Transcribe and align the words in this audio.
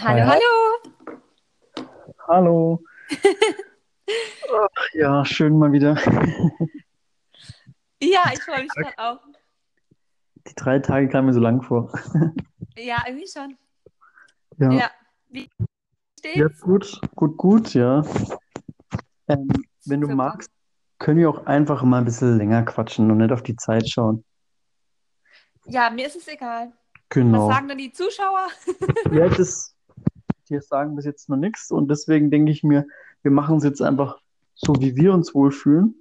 Hallo, 0.00 0.24
Hi, 0.24 0.30
hallo. 0.30 1.18
hallo. 2.28 2.82
Ach, 4.48 4.88
ja, 4.94 5.24
schön 5.24 5.58
mal 5.58 5.72
wieder. 5.72 5.96
Ja, 8.00 8.30
ich 8.32 8.40
freue 8.40 8.62
mich 8.62 8.72
gerade 8.72 8.96
auch. 8.98 9.20
Die 10.46 10.54
drei 10.54 10.78
Tage 10.78 11.08
kamen 11.08 11.26
mir 11.26 11.32
so 11.34 11.40
lang 11.40 11.62
vor. 11.62 11.92
Ja, 12.76 13.02
irgendwie 13.06 13.26
schon. 13.26 13.56
Ja, 14.58 14.72
Ja, 14.72 14.90
wie 15.30 15.50
ja, 16.34 16.48
steht's? 16.48 16.60
gut, 16.60 17.00
gut, 17.16 17.36
gut, 17.36 17.74
ja. 17.74 18.04
Ähm, 19.26 19.48
wenn 19.84 20.00
du 20.00 20.06
Super. 20.06 20.16
magst, 20.16 20.50
können 20.98 21.18
wir 21.18 21.28
auch 21.28 21.46
einfach 21.46 21.82
mal 21.82 21.98
ein 21.98 22.04
bisschen 22.04 22.38
länger 22.38 22.62
quatschen 22.64 23.10
und 23.10 23.18
nicht 23.18 23.32
auf 23.32 23.42
die 23.42 23.56
Zeit 23.56 23.88
schauen. 23.88 24.24
Ja, 25.66 25.90
mir 25.90 26.06
ist 26.06 26.16
es 26.16 26.28
egal. 26.28 26.68
Was 26.68 27.08
Genau. 27.10 27.48
sagen 27.48 27.68
denn 27.68 27.78
die 27.78 27.92
Zuschauer? 27.92 28.48
Ja, 29.12 29.28
das, 29.28 29.74
die 30.48 30.60
sagen 30.60 30.96
bis 30.96 31.04
jetzt 31.04 31.28
noch 31.28 31.36
nichts 31.36 31.70
und 31.70 31.90
deswegen 31.90 32.30
denke 32.30 32.50
ich 32.50 32.62
mir, 32.62 32.86
wir 33.22 33.30
machen 33.30 33.56
es 33.58 33.64
jetzt 33.64 33.82
einfach 33.82 34.18
so, 34.54 34.74
wie 34.80 34.96
wir 34.96 35.12
uns 35.12 35.34
wohlfühlen. 35.34 35.94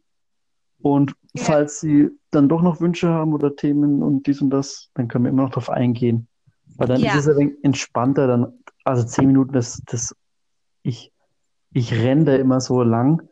Und 0.80 1.16
Ja, 1.34 1.44
falls 1.44 1.80
sie 1.80 2.10
dann 2.32 2.50
doch 2.50 2.62
noch 2.62 2.82
Wünsche 2.82 3.10
haben 3.10 3.34
oder 3.34 3.56
Themen 3.56 4.04
und 4.04 4.28
dies 4.28 4.42
und 4.42 4.50
das, 4.50 4.90
dann 4.94 5.08
können 5.08 5.26
wir 5.26 5.32
immer 5.32 5.44
noch 5.44 5.52
drauf 5.52 5.70
eingehen. 5.70 6.28
Weil 6.78 6.88
dann 6.88 6.98
ist 6.98 7.06
ja, 7.06 7.18
es 7.18 7.28
ein 7.28 7.38
wenig 7.38 7.56
entspannter, 7.64 8.28
dann, 8.28 8.54
also 8.84 9.04
zehn 9.04 9.28
Minuten, 9.28 9.54
das, 9.54 9.82
das, 9.86 10.16
ich, 10.84 11.12
ich 11.72 11.94
renne 11.94 12.26
da 12.26 12.36
immer 12.36 12.62
so 12.62 12.84
lang. 12.84 13.28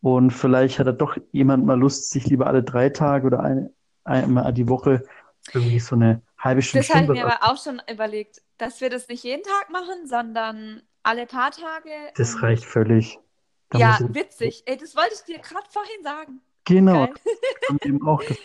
Und 0.00 0.32
vielleicht 0.32 0.78
hat 0.78 0.86
da 0.86 0.92
doch 0.92 1.16
jemand 1.30 1.64
mal 1.64 1.78
Lust, 1.78 2.10
sich 2.10 2.26
lieber 2.26 2.46
alle 2.46 2.62
drei 2.62 2.90
Tage 2.90 3.26
oder 3.26 3.40
eine, 3.40 3.70
einmal 4.04 4.52
die 4.52 4.68
Woche 4.68 5.04
irgendwie 5.52 5.78
so 5.78 5.94
eine 5.94 6.22
halbe 6.42 6.62
Stunde, 6.62 6.86
das 6.86 6.94
habe 6.94 7.04
ich 7.04 7.22
mir 7.22 7.24
aber 7.24 7.50
auch 7.50 7.62
schon 7.62 7.80
überlegt, 7.90 8.42
dass 8.58 8.80
wir 8.80 8.90
das 8.90 9.08
nicht 9.08 9.24
jeden 9.24 9.42
Tag 9.42 9.70
machen, 9.70 10.06
sondern 10.06 10.82
alle 11.02 11.26
paar 11.26 11.50
Tage 11.50 11.90
das 12.16 12.34
und 12.34 12.42
reicht 12.42 12.64
völlig. 12.64 13.18
Da 13.70 13.78
ja, 13.78 13.98
witzig. 14.00 14.62
Ey, 14.66 14.76
das 14.76 14.94
wollte 14.94 15.14
ich 15.14 15.22
dir 15.22 15.38
gerade 15.38 15.66
vorhin 15.70 16.02
sagen. 16.02 16.40
genau, 16.64 17.08
eben 17.84 18.06
auch, 18.06 18.22
dass 18.22 18.38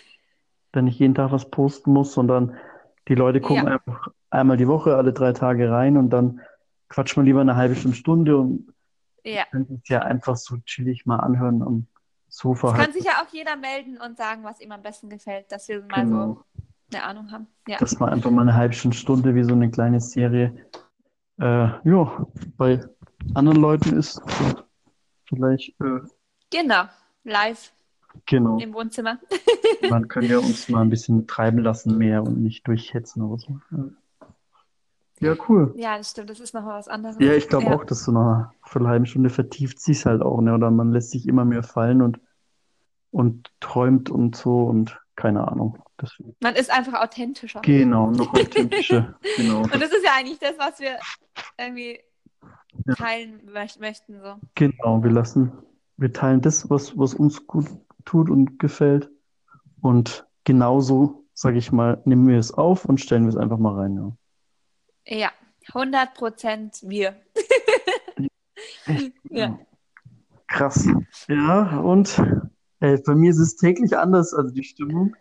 wenn 0.73 0.87
ich 0.87 0.99
jeden 0.99 1.15
Tag 1.15 1.31
was 1.31 1.49
posten 1.49 1.91
muss, 1.91 2.13
sondern 2.13 2.57
die 3.07 3.15
Leute 3.15 3.41
gucken 3.41 3.65
Ja, 3.65 3.73
einfach 3.73 4.09
einmal 4.29 4.57
die 4.57 4.67
Woche, 4.67 4.95
alle 4.95 5.13
drei 5.13 5.33
Tage 5.33 5.71
rein 5.71 5.97
und 5.97 6.09
dann 6.09 6.41
quatscht 6.89 7.17
man 7.17 7.25
lieber 7.25 7.41
eine 7.41 7.55
halbe 7.55 7.75
Stunde, 7.75 7.97
Stunde 7.97 8.37
und 8.37 8.73
ja. 9.23 9.45
können 9.51 9.67
sich 9.67 9.89
ja 9.89 9.99
einfach 9.99 10.37
so 10.37 10.57
chillig 10.65 11.05
mal 11.05 11.17
anhören 11.17 11.61
am 11.61 11.87
Sofa 12.29 12.67
Es 12.67 12.73
halt. 12.73 12.83
kann 12.83 12.93
sich 12.93 13.05
ja 13.05 13.23
auch 13.23 13.33
jeder 13.33 13.55
melden 13.55 13.99
und 13.99 14.17
sagen, 14.17 14.43
was 14.43 14.59
ihm 14.59 14.71
am 14.71 14.81
besten 14.81 15.09
gefällt, 15.09 15.51
dass 15.51 15.67
wir 15.67 15.81
mal 15.83 16.07
so 16.07 16.13
Genau. 16.13 16.43
Eine 16.91 17.03
Ahnung 17.03 17.31
haben. 17.31 17.47
Ja, 17.67 17.77
Dass 17.77 17.99
man 17.99 18.09
einfach 18.09 18.31
mal 18.31 18.43
eine 18.43 18.55
halbe 18.55 18.73
Stunde, 18.73 19.35
wie 19.35 19.43
so 19.43 19.53
eine 19.53 19.69
kleine 19.69 19.99
Serie, 19.99 20.55
äh, 21.39 21.43
ja, 21.89 22.27
bei 22.57 22.83
anderen 23.33 23.59
Leuten 23.59 23.97
ist 23.97 24.21
vielleicht, 25.27 25.79
äh, 25.81 25.99
genau. 26.49 26.83
Live 27.23 27.73
genau. 28.25 28.57
im 28.59 28.73
Wohnzimmer. 28.73 29.19
Dann 29.89 30.07
können 30.07 30.29
wir 30.29 30.39
uns 30.39 30.69
mal 30.69 30.81
ein 30.81 30.89
bisschen 30.89 31.27
treiben 31.27 31.59
lassen 31.59 31.97
mehr 31.97 32.23
und 32.23 32.41
nicht 32.41 32.65
durchhetzen 32.67 33.21
oder 33.21 33.39
so. 33.39 33.59
Ja, 35.19 35.31
ja 35.31 35.35
cool. 35.49 35.73
Ja, 35.75 35.97
das 35.97 36.11
stimmt. 36.11 36.29
Das 36.29 36.39
ist 36.39 36.53
noch 36.53 36.63
mal 36.63 36.79
was 36.79 36.87
Ja, 36.87 36.93
anderes. 36.93 37.17
ich 37.19 37.49
glaube 37.49 37.65
Ja. 37.65 37.75
auch, 37.75 37.83
dass 37.83 38.03
so 38.05 38.11
nach 38.11 38.21
einer 38.21 38.53
Viertelhalben 38.65 39.05
Stunde 39.05 39.29
vertieft 39.29 39.79
sich 39.79 40.05
halt 40.05 40.21
auch, 40.21 40.39
ne? 40.41 40.53
Oder 40.53 40.71
man 40.71 40.91
lässt 40.91 41.11
sich 41.11 41.27
immer 41.27 41.43
mehr 41.43 41.63
fallen 41.63 42.01
und, 42.01 42.19
und 43.11 43.51
träumt 43.59 44.09
und 44.09 44.35
so 44.35 44.63
und 44.63 44.99
keine 45.15 45.47
Ahnung. 45.47 45.77
Deswegen. 46.01 46.35
Man 46.41 46.55
ist 46.55 46.69
einfach 46.69 47.01
authentischer. 47.01 47.61
Genau, 47.61 48.11
noch 48.11 48.33
authentischer. 48.33 49.17
Genau, 49.37 49.61
Und 49.61 49.73
das 49.73 49.91
ist 49.91 50.03
ja 50.05 50.11
eigentlich 50.15 50.39
das, 50.39 50.57
was 50.57 50.79
wir 50.79 50.97
irgendwie 51.57 51.99
ja, 52.85 52.95
teilen 52.95 53.41
möcht 53.51 53.79
möchten. 53.79 54.21
So. 54.21 54.35
genau. 54.55 55.03
Wir 55.03 55.11
lassen, 55.11 55.51
wir 55.97 56.13
teilen 56.13 56.41
das, 56.41 56.69
was, 56.69 56.97
was 56.97 57.13
uns 57.13 57.47
gut 57.47 57.65
tut 58.05 58.29
und 58.29 58.59
gefällt. 58.59 59.09
Und 59.81 60.25
genauso, 60.43 61.25
sage 61.33 61.57
ich 61.57 61.71
mal, 61.71 62.01
nehmen 62.05 62.27
wir 62.27 62.37
es 62.37 62.51
auf 62.53 62.85
und 62.85 62.99
stellen 62.99 63.23
wir 63.23 63.29
es 63.29 63.37
einfach 63.37 63.57
mal 63.57 63.73
rein, 63.75 63.95
ja. 63.95 65.17
Ja, 65.17 65.31
100 65.73 66.13
Prozent 66.13 66.79
wir. 66.83 67.15
Echt, 68.85 69.13
Ja. 69.29 69.37
ja. 69.47 69.59
Krass. 70.47 70.87
Ja, 71.27 71.79
und 71.79 72.21
äh, 72.79 72.97
bei 73.05 73.15
mir 73.15 73.31
ist 73.31 73.39
es 73.39 73.57
täglich 73.57 73.97
anders, 73.97 74.33
also 74.33 74.53
die 74.53 74.63
Stimmung. 74.63 75.15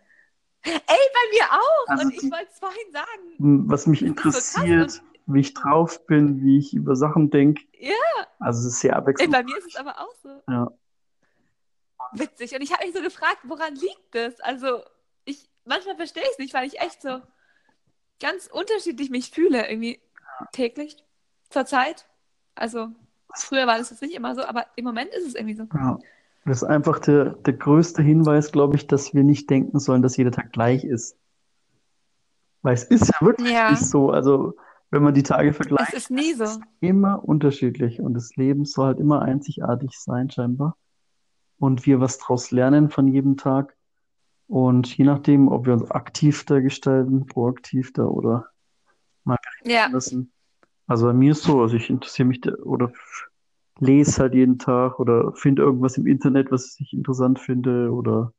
Ey, 0.67 0.81
bei 0.87 1.31
mir 1.33 1.45
auch. 1.53 1.89
Also 1.89 2.07
Und 2.07 2.15
ich 2.15 2.23
wollte 2.31 2.49
es 2.53 2.59
vorhin 2.59 2.93
sagen. 2.93 3.69
was 3.69 3.87
mich 3.87 4.03
ist 4.03 4.07
so 4.09 4.13
interessiert, 4.13 5.03
wie 5.27 5.41
ich 5.41 5.55
drauf 5.55 6.07
bin, 6.07 6.43
wie 6.43 6.59
ich 6.59 6.75
über 6.75 6.97
Sachen 6.97 7.31
denke. 7.31 7.63
ja, 7.79 7.93
Also 8.41 8.61
es 8.61 8.75
ist 8.75 8.81
sehr 8.81 8.93
ey, 8.93 8.99
abwechslungsreich. 8.99 9.45
bei 9.45 9.51
mir 9.51 9.59
ist 9.59 9.67
es 9.67 9.77
aber 9.77 10.01
auch 10.01 10.15
so 10.23 10.43
Ja, 10.49 10.71
witzig. 12.13 12.55
Und 12.55 12.63
ich 12.63 12.73
habe 12.73 12.85
mich 12.87 12.95
so 12.95 13.03
gefragt, 13.03 13.39
woran 13.45 13.75
liegt 13.75 14.15
das? 14.15 14.41
Also, 14.41 14.83
ich 15.25 15.49
manchmal 15.65 15.97
verstehe 15.97 16.23
ich 16.23 16.31
es 16.31 16.39
nicht, 16.39 16.55
weil 16.55 16.67
ich 16.67 16.81
echt 16.81 17.03
so 17.03 17.21
ganz 18.21 18.47
unterschiedlich 18.47 19.11
mich 19.11 19.31
fühle, 19.31 19.69
irgendwie 19.69 20.01
täglich 20.53 20.97
zur 21.51 21.67
Zeit. 21.67 22.07
Also, 22.55 22.89
früher 23.35 23.67
war 23.67 23.79
das 23.79 23.91
jetzt 23.91 24.03
nicht 24.03 24.15
immer 24.15 24.35
so, 24.35 24.45
aber 24.45 24.67
im 24.77 24.85
Moment 24.85 25.13
ist 25.15 25.27
es 25.27 25.35
irgendwie 25.35 25.57
so. 25.57 25.65
ja. 25.75 25.99
Das 26.47 26.63
ist 26.63 26.65
einfach 26.69 26.99
der, 27.01 27.35
der 27.45 27.53
größte 27.53 28.03
Hinweis, 28.03 28.51
glaube 28.53 28.77
ich, 28.77 28.87
dass 28.87 29.13
wir 29.13 29.23
nicht 29.23 29.51
denken 29.51 29.79
sollen, 29.81 30.01
dass 30.01 30.17
jeder 30.17 30.31
Tag 30.31 30.51
gleich 30.53 30.83
ist. 30.85 31.19
Weil 32.63 32.75
es 32.75 32.85
ist 32.85 33.09
ja 33.09 33.27
wirklich 33.27 33.49
Ja, 33.53 33.67
nicht 33.67 33.85
so. 33.87 34.11
Also 34.11 34.55
wenn 34.91 35.03
man 35.03 35.15
die 35.15 35.23
Tage 35.23 35.53
es 35.79 35.93
vergleicht, 35.93 35.93
ist 35.93 36.11
nie 36.11 36.35
es 36.45 36.53
ist 36.53 36.61
so. 36.61 36.63
immer 36.81 37.25
unterschiedlich 37.25 38.01
und 38.01 38.15
das 38.15 38.37
Leben 38.37 38.65
soll 38.65 38.87
halt 38.89 39.01
immer 39.01 39.23
einzigartig 39.23 39.93
sein, 39.99 40.31
scheinbar. 40.31 40.77
Und 41.59 41.87
wir 41.87 42.01
was 42.01 42.19
draus 42.19 42.51
lernen 42.51 42.91
von 42.91 43.09
jedem 43.09 43.37
Tag. 43.37 43.77
Und 44.49 44.97
je 44.97 45.05
nachdem, 45.05 45.49
ob 45.49 45.67
wir 45.67 45.75
uns 45.75 45.91
aktiv 45.91 46.45
da 46.47 46.61
gestalten, 46.61 47.27
proaktiv 47.27 47.93
da 47.93 48.05
oder 48.05 48.49
mal 49.25 49.39
Ja, 49.65 49.89
lassen. 49.91 50.33
Also 50.87 51.07
bei 51.07 51.13
mir 51.15 51.33
ist 51.33 51.45
so, 51.45 51.63
also 51.63 51.77
ich 51.77 51.91
interessiere 51.91 52.29
mich 52.29 52.41
da, 52.43 52.53
oder 52.57 52.93
lese 53.79 54.23
halt 54.23 54.35
jeden 54.35 54.59
Tag 54.59 54.99
oder 54.99 55.33
finde 55.33 55.63
irgendwas 55.63 55.97
im 55.97 56.07
Internet, 56.07 56.51
was 56.51 56.79
ich 56.81 56.93
interessant 56.93 57.39
finde 57.39 57.91
oder 57.91 58.33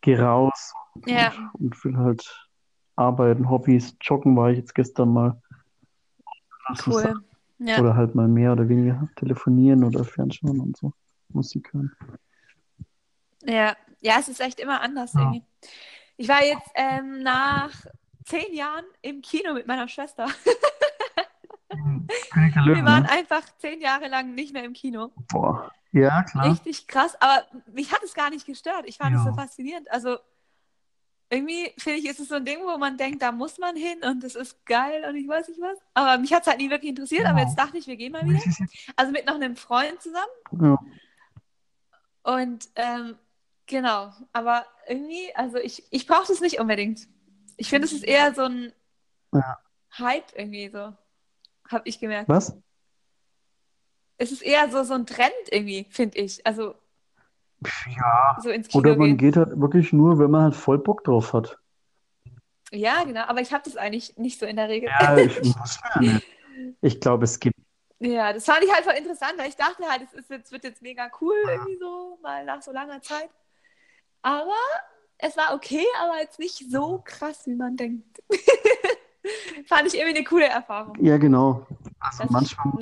gehe 0.00 0.20
raus 0.20 0.72
ja, 1.06 1.32
und, 1.52 1.66
und 1.66 1.84
will 1.84 1.96
halt 1.96 2.48
arbeiten, 2.96 3.48
Hobbys. 3.48 3.96
Joggen 4.00 4.36
war 4.36 4.50
ich 4.50 4.58
jetzt 4.58 4.74
gestern 4.74 5.12
mal. 5.12 5.40
Cool. 6.86 7.14
Ja, 7.60 7.80
Oder 7.80 7.96
halt 7.96 8.14
mal 8.14 8.28
mehr 8.28 8.52
oder 8.52 8.68
weniger 8.68 9.08
telefonieren 9.16 9.82
oder 9.82 10.04
Fernschauen 10.04 10.60
und 10.60 10.76
so. 10.76 10.92
Musik 11.30 11.72
hören. 11.72 11.92
ja, 13.42 13.76
ja, 14.00 14.16
es 14.18 14.28
ist 14.28 14.40
echt 14.40 14.60
immer 14.60 14.80
anders 14.80 15.14
Ja. 15.14 15.20
irgendwie. 15.22 15.44
Ich 16.16 16.28
war 16.28 16.42
jetzt 16.42 16.70
ähm, 16.74 17.22
nach 17.22 17.72
zehn 18.24 18.54
Jahren 18.54 18.84
im 19.02 19.22
Kino 19.22 19.54
mit 19.54 19.66
meiner 19.66 19.88
Schwester. 19.88 20.26
Wir 22.34 22.84
waren 22.84 23.02
ne? 23.04 23.10
einfach 23.10 23.42
zehn 23.58 23.80
Jahre 23.80 24.08
lang 24.08 24.34
nicht 24.34 24.52
mehr 24.52 24.64
im 24.64 24.72
Kino. 24.72 25.12
Boah. 25.30 25.70
Ja, 25.92 26.22
klar. 26.22 26.50
Richtig 26.50 26.86
krass, 26.86 27.16
aber 27.20 27.46
mich 27.72 27.92
hat 27.92 28.02
es 28.02 28.14
gar 28.14 28.30
nicht 28.30 28.46
gestört. 28.46 28.84
Ich 28.86 28.98
fand 28.98 29.16
es 29.16 29.24
so 29.24 29.32
faszinierend. 29.32 29.90
Also 29.90 30.18
irgendwie 31.30 31.72
finde 31.78 31.98
ich, 31.98 32.06
ist 32.06 32.20
es 32.20 32.28
so 32.28 32.36
ein 32.36 32.44
Ding, 32.44 32.58
wo 32.62 32.76
man 32.78 32.96
denkt, 32.96 33.20
da 33.22 33.32
muss 33.32 33.58
man 33.58 33.76
hin 33.76 33.98
und 34.02 34.24
es 34.24 34.34
ist 34.34 34.64
geil 34.64 35.04
und 35.08 35.16
ich 35.16 35.28
weiß 35.28 35.48
nicht 35.48 35.60
was. 35.60 35.78
Aber 35.94 36.18
mich 36.18 36.32
hat 36.32 36.42
es 36.42 36.48
halt 36.48 36.58
nie 36.58 36.70
wirklich 36.70 36.90
interessiert, 36.90 37.26
aber 37.26 37.40
jetzt 37.40 37.56
Ja. 37.58 37.64
dachte 37.64 37.78
ich, 37.78 37.86
wir 37.86 37.96
gehen 37.96 38.12
mal 38.12 38.24
Wie 38.24 38.34
wieder. 38.34 38.66
Also 38.96 39.12
mit 39.12 39.26
noch 39.26 39.34
einem 39.34 39.56
Freund 39.56 40.00
zusammen. 40.00 40.26
Ja. 40.60 40.78
Und 42.22 42.68
ähm, 42.76 43.18
genau, 43.66 44.12
aber 44.32 44.64
irgendwie, 44.86 45.34
also 45.34 45.58
ich, 45.58 45.84
ich 45.90 46.06
brauche 46.06 46.28
das 46.28 46.40
nicht 46.40 46.60
unbedingt. 46.60 47.06
Ich 47.56 47.68
finde, 47.70 47.86
es 47.86 47.92
ist 47.92 48.04
eher 48.04 48.34
so 48.34 48.42
ein 48.42 48.72
Ja. 49.32 49.58
Hype 49.98 50.32
irgendwie 50.34 50.68
so, 50.68 50.94
habe 51.68 51.88
ich 51.88 52.00
gemerkt. 52.00 52.28
Was? 52.28 52.56
Es 54.16 54.32
ist 54.32 54.42
eher 54.42 54.68
so, 54.70 54.82
so 54.82 54.94
ein 54.94 55.06
Trend 55.06 55.32
irgendwie, 55.50 55.86
finde 55.90 56.18
ich. 56.18 56.44
Also 56.44 56.74
Ja. 57.86 58.36
so 58.42 58.50
Oder 58.78 58.96
man 58.96 59.08
gehen. 59.08 59.18
geht 59.18 59.36
halt 59.36 59.60
wirklich 59.60 59.92
nur, 59.92 60.18
wenn 60.18 60.30
man 60.30 60.42
halt 60.42 60.56
voll 60.56 60.78
Bock 60.78 61.04
drauf 61.04 61.32
hat. 61.32 61.58
Ja, 62.70 63.04
genau, 63.04 63.22
aber 63.22 63.40
ich 63.40 63.52
habe 63.52 63.62
das 63.64 63.76
eigentlich 63.76 64.16
nicht 64.16 64.38
so 64.38 64.46
in 64.46 64.56
der 64.56 64.68
Regel. 64.68 64.90
Ja, 65.00 65.16
ich 65.18 65.40
muss 65.42 65.78
ja 65.94 66.02
nicht. 66.02 66.26
Ich 66.82 67.00
glaube, 67.00 67.24
es 67.24 67.38
gibt. 67.38 67.56
Ja, 68.00 68.32
das 68.32 68.44
fand 68.44 68.62
ich 68.62 68.72
halt 68.72 68.84
voll 68.84 68.94
interessant, 68.94 69.34
weil 69.38 69.48
ich 69.48 69.56
dachte 69.56 69.84
halt, 69.88 70.02
es 70.02 70.12
ist 70.12 70.30
jetzt, 70.30 70.52
wird 70.52 70.64
jetzt 70.64 70.82
mega 70.82 71.10
cool 71.20 71.34
irgendwie 71.48 71.78
so, 71.78 72.18
mal 72.22 72.44
nach 72.44 72.62
so 72.62 72.70
langer 72.70 73.00
Zeit. 73.02 73.30
Aber 74.22 74.54
es 75.18 75.36
war 75.36 75.54
okay, 75.54 75.84
aber 76.00 76.18
jetzt 76.20 76.38
nicht 76.38 76.70
so 76.70 77.00
krass, 77.04 77.46
wie 77.46 77.54
man 77.54 77.76
denkt. 77.76 78.22
Fand 79.66 79.86
ich 79.86 79.98
irgendwie 79.98 80.16
eine 80.16 80.24
coole 80.24 80.46
Erfahrung, 80.46 80.96
Ja, 81.00 81.18
genau. 81.18 81.66
Also 82.00 82.22
dass 82.22 82.30
manchmal, 82.30 82.72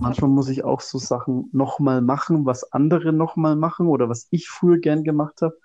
manchmal 0.00 0.30
muss 0.30 0.48
ich 0.48 0.64
auch 0.64 0.80
so 0.80 0.98
Sachen 0.98 1.48
nochmal 1.52 2.02
machen, 2.02 2.46
was 2.46 2.72
andere 2.72 3.12
nochmal 3.12 3.56
machen 3.56 3.88
oder 3.88 4.08
was 4.08 4.26
ich 4.30 4.48
früher 4.48 4.78
gern 4.78 5.04
gemacht 5.04 5.42
habe, 5.42 5.58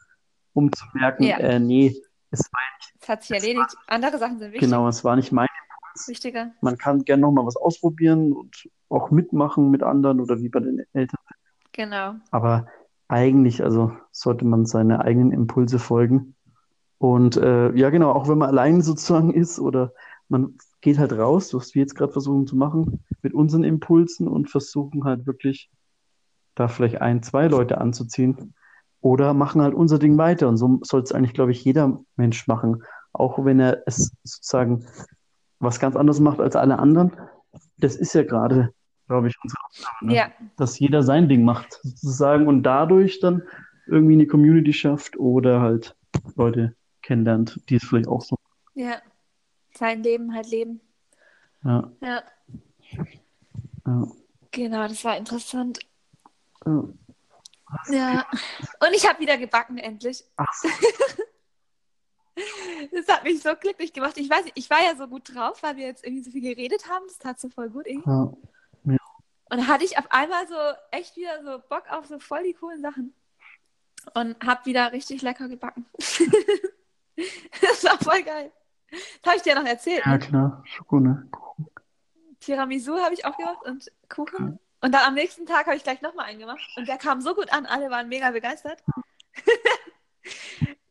um 0.53 0.71
zu 0.71 0.85
merken, 0.93 1.23
Ja, 1.23 1.37
äh, 1.37 1.59
nee, 1.59 1.95
es 2.31 2.49
war 2.51 2.61
es 2.99 3.09
hat 3.09 3.23
sich 3.23 3.37
es 3.37 3.43
war 3.43 3.49
erledigt. 3.49 3.75
Andere 3.87 4.17
Sachen 4.17 4.39
sind 4.39 4.53
wichtig. 4.53 4.69
Genau, 4.69 4.87
es 4.87 5.03
war 5.03 5.15
nicht 5.15 5.31
mein 5.31 5.47
Wichtiger. 6.07 6.51
man 6.61 6.77
kann 6.77 7.03
gerne 7.03 7.21
noch 7.21 7.31
mal 7.31 7.45
was 7.45 7.55
ausprobieren 7.55 8.33
und 8.33 8.69
auch 8.89 9.11
mitmachen 9.11 9.69
mit 9.69 9.83
anderen 9.83 10.19
oder 10.19 10.39
wie 10.39 10.49
bei 10.49 10.59
den 10.59 10.83
Eltern. 10.93 11.19
Genau. 11.73 12.15
Aber 12.31 12.67
eigentlich, 13.07 13.63
also 13.63 13.91
sollte 14.11 14.45
man 14.45 14.65
seine 14.65 15.01
eigenen 15.01 15.31
Impulse 15.31 15.77
folgen. 15.79 16.35
Und 16.97 17.37
äh, 17.37 17.71
ja, 17.73 17.89
genau, 17.89 18.11
auch 18.11 18.27
wenn 18.29 18.37
man 18.37 18.49
allein 18.49 18.81
sozusagen 18.81 19.33
ist 19.33 19.59
oder 19.59 19.93
man 20.33 20.57
geht 20.81 20.97
halt 20.97 21.13
raus, 21.13 21.53
was 21.53 21.73
wir 21.73 21.81
jetzt 21.81 21.95
gerade 21.95 22.11
versuchen 22.11 22.45
zu 22.45 22.57
machen, 22.57 23.05
mit 23.21 23.33
unseren 23.33 23.63
Impulsen 23.63 24.27
und 24.27 24.49
versuchen 24.49 25.05
halt 25.05 25.25
wirklich 25.25 25.69
da 26.55 26.67
vielleicht 26.67 27.01
ein, 27.01 27.23
zwei 27.23 27.47
Leute 27.47 27.79
anzuziehen 27.79 28.53
oder 28.99 29.33
machen 29.33 29.61
halt 29.61 29.73
unser 29.73 29.99
Ding 29.99 30.17
weiter. 30.17 30.49
Und 30.49 30.57
so 30.57 30.79
soll 30.83 31.01
es 31.01 31.13
eigentlich, 31.13 31.33
glaube 31.33 31.51
ich, 31.51 31.63
jeder 31.63 31.99
Mensch 32.17 32.47
machen. 32.47 32.83
Auch 33.13 33.45
wenn 33.45 33.59
er 33.59 33.83
es 33.85 34.11
sozusagen 34.23 34.85
was 35.59 35.79
ganz 35.79 35.95
anderes 35.95 36.19
macht 36.19 36.41
als 36.41 36.55
alle 36.55 36.79
anderen. 36.79 37.13
Das 37.77 37.95
ist 37.95 38.13
ja 38.13 38.23
gerade, 38.23 38.73
glaube 39.07 39.27
ich, 39.29 39.35
unsere 39.41 39.61
Aufgabe, 39.63 40.05
ne? 40.05 40.15
Ja, 40.15 40.31
dass 40.57 40.79
jeder 40.79 41.03
sein 41.03 41.29
Ding 41.29 41.45
macht, 41.45 41.79
sozusagen, 41.83 42.47
und 42.47 42.63
dadurch 42.63 43.19
dann 43.19 43.43
irgendwie 43.87 44.13
eine 44.13 44.27
Community 44.27 44.73
schafft 44.73 45.17
oder 45.17 45.61
halt 45.61 45.95
Leute 46.35 46.75
kennenlernt, 47.01 47.61
die 47.69 47.75
es 47.75 47.83
vielleicht 47.83 48.07
auch 48.07 48.21
so. 48.21 48.37
ja. 48.73 48.97
Sein 49.77 50.03
Leben 50.03 50.33
halt 50.33 50.47
leben. 50.47 50.81
Ja, 51.63 51.91
Ja, 52.01 52.23
ja, 53.85 54.11
genau, 54.51 54.87
das 54.87 55.03
war 55.03 55.17
interessant. 55.17 55.79
ja. 56.65 56.83
Ja. 57.89 58.27
Und 58.79 58.93
ich 58.93 59.07
habe 59.07 59.19
wieder 59.19 59.37
gebacken, 59.37 59.77
endlich. 59.77 60.23
Ach 60.37 60.47
Das 62.91 63.07
hat 63.07 63.23
mich 63.23 63.41
so 63.41 63.55
glücklich 63.55 63.93
gemacht. 63.93 64.17
Ich 64.17 64.29
weiß 64.29 64.45
ich 64.55 64.69
war 64.69 64.81
ja 64.83 64.95
so 64.95 65.07
gut 65.07 65.33
drauf, 65.33 65.61
weil 65.61 65.77
wir 65.77 65.85
jetzt 65.85 66.03
irgendwie 66.03 66.23
so 66.23 66.31
viel 66.31 66.41
geredet 66.41 66.89
haben. 66.89 67.05
Das 67.07 67.19
tat 67.19 67.39
so 67.39 67.49
voll 67.49 67.69
gut 67.69 67.85
irgendwie. 67.85 68.09
ja. 68.09 68.97
Und 69.49 69.57
da 69.57 69.67
hatte 69.67 69.85
ich 69.85 69.97
auf 69.97 70.11
einmal 70.11 70.47
so 70.47 70.55
echt 70.91 71.15
wieder 71.15 71.43
so 71.43 71.61
Bock 71.69 71.83
auf 71.91 72.07
so 72.07 72.17
voll 72.19 72.43
die 72.43 72.53
coolen 72.53 72.81
Sachen. 72.81 73.13
Und 74.15 74.35
hab 74.43 74.65
wieder 74.65 74.91
richtig 74.91 75.21
lecker 75.21 75.47
gebacken. 75.47 75.85
das 75.97 77.83
war 77.83 77.97
voll 77.99 78.23
geil. 78.23 78.51
Das 79.21 79.31
habe 79.31 79.37
ich 79.37 79.41
dir 79.43 79.55
noch 79.55 79.65
erzählt. 79.65 80.03
Ja, 80.05 80.11
Ne? 80.13 80.19
klar, 80.19 80.61
Schoko, 80.65 80.99
ne? 80.99 81.27
Tiramisu 82.39 82.97
habe 82.99 83.13
ich 83.13 83.25
auch 83.25 83.37
gemacht 83.37 83.59
und 83.65 83.91
Kuchen. 84.09 84.59
Und 84.81 84.91
dann 84.91 85.07
am 85.07 85.13
nächsten 85.13 85.45
Tag 85.45 85.65
habe 85.65 85.77
ich 85.77 85.83
gleich 85.83 86.01
nochmal 86.01 86.25
einen 86.25 86.39
gemacht. 86.39 86.61
Und 86.75 86.87
der 86.87 86.97
kam 86.97 87.21
so 87.21 87.33
gut 87.35 87.51
an, 87.53 87.65
alle 87.65 87.89
waren 87.89 88.09
mega 88.09 88.31
begeistert. 88.31 88.83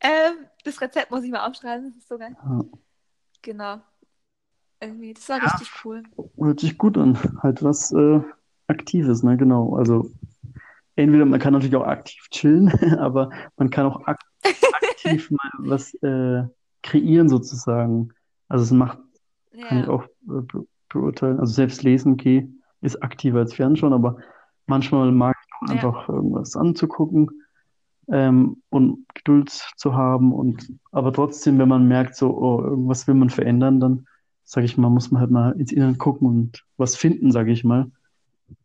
ähm, 0.01 0.47
das 0.65 0.81
Rezept 0.81 1.11
muss 1.11 1.25
ich 1.25 1.31
mal 1.31 1.47
aufschreiben, 1.47 1.89
das 1.89 1.97
ist 1.99 2.09
so 2.09 2.19
geil. 2.19 2.35
Ja. 2.43 2.61
Genau. 3.43 3.81
Irgendwie, 4.81 5.15
das 5.15 5.29
war 5.29 5.39
Ja. 5.39 5.45
richtig 5.45 5.71
cool. 5.85 6.03
Hört 6.39 6.61
sich 6.61 6.79
gut 6.79 6.97
an. 6.99 7.19
Halt 7.43 7.63
was 7.63 7.93
äh, 7.93 8.21
Aktives, 8.67 9.23
ne? 9.23 9.37
Genau. 9.37 9.77
Also 9.77 10.11
entweder 10.97 11.25
man 11.25 11.39
kann 11.41 11.53
natürlich 11.53 11.77
auch 11.77 11.87
aktiv 11.87 12.29
chillen, 12.31 12.69
aber 12.99 13.31
man 13.57 13.71
kann 13.71 13.87
auch 13.87 14.07
ak 14.07 14.21
aktiv 14.75 15.31
mal 15.31 15.51
was 15.59 15.95
äh, 16.03 16.45
kreieren 16.83 17.29
sozusagen. 17.29 18.11
Also 18.49 18.65
es 18.65 18.71
macht, 18.73 18.99
kann 19.61 19.79
ich 19.81 19.85
Ja, 19.85 19.91
auch 19.91 20.05
äh, 20.05 20.43
be 20.43 20.67
beurteilen. 20.89 21.41
Also 21.41 21.55
selbst 21.55 21.83
lesen, 21.83 22.13
okay, 22.15 22.49
ist 22.83 23.03
aktiver 23.03 23.39
als 23.41 23.55
Fernschauen, 23.55 23.93
aber 23.95 24.19
manchmal 24.67 25.11
mag 25.13 25.37
ich 25.47 25.55
auch 25.55 25.69
Ja. 25.69 25.73
einfach 25.75 26.09
irgendwas 26.09 26.57
anzugucken 26.57 27.31
ähm, 28.09 28.63
und 28.71 29.07
Geduld 29.15 29.51
zu 29.77 29.95
haben 29.95 30.33
und 30.33 30.73
aber 30.91 31.13
trotzdem, 31.13 31.59
wenn 31.59 31.69
man 31.69 31.87
merkt, 31.89 32.17
so, 32.17 32.37
oh, 32.37 32.63
irgendwas 32.63 33.07
will 33.07 33.15
man 33.15 33.31
verändern, 33.31 33.81
dann 33.81 34.07
sage 34.45 34.67
ich 34.67 34.77
mal, 34.77 34.91
muss 34.91 35.11
man 35.11 35.21
halt 35.21 35.31
mal 35.31 35.53
ins 35.53 35.73
Innere 35.73 35.95
gucken 35.95 36.29
und 36.29 36.65
was 36.77 36.97
finden, 36.97 37.31
sage 37.33 37.53
ich 37.53 37.65
mal, 37.65 37.91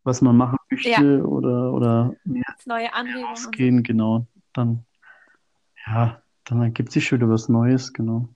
was 0.04 0.20
man 0.22 0.36
machen 0.36 0.58
möchte 0.70 1.26
oder 1.26 1.72
oder 1.72 2.14
mehr 2.24 2.44
neue 2.66 2.92
Anregungen 2.92 3.28
und 3.28 3.36
so. 3.36 3.48
ausgehen, 3.48 3.82
genau. 3.82 4.26
Dann 4.52 4.84
ja, 5.86 6.22
dann 6.48 6.62
ergibt 6.62 6.92
sich 6.92 7.06
schon 7.06 7.18
wieder 7.18 7.28
was 7.30 7.48
Neues, 7.48 7.92
genau. 7.92 8.28